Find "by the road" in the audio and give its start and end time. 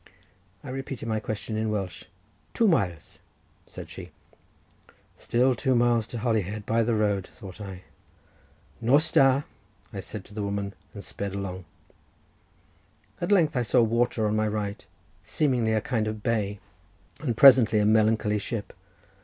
6.65-7.27